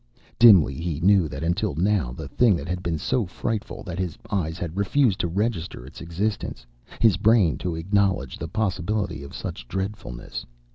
Dimly 0.39 0.73
he 0.73 0.99
knew 0.99 1.27
that 1.27 1.43
until 1.43 1.75
now 1.75 2.11
the 2.11 2.27
thing 2.27 2.57
had 2.57 2.81
been 2.81 2.97
so 2.97 3.27
frightful 3.27 3.83
that 3.83 3.99
his 3.99 4.17
eyes 4.31 4.57
had 4.57 4.75
refused 4.75 5.19
to 5.19 5.27
register 5.27 5.85
its 5.85 6.01
existence, 6.01 6.65
his 6.99 7.17
brain 7.17 7.55
to 7.59 7.75
acknowledge 7.75 8.39
the 8.39 8.47
possibility 8.47 9.21
of 9.21 9.35
such 9.35 9.67
dreadfulness. 9.67 10.43